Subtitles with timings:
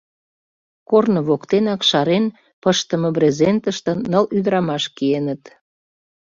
[0.89, 2.25] Корно воктенак шарен
[2.61, 5.43] пыштыме брезентыште ныл ӱдырамаш киеныт.